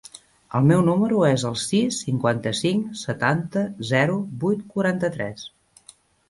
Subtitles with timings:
[0.59, 5.47] El meu número es el sis, cinquanta-cinc, setanta, zero, vuit, quaranta-tres.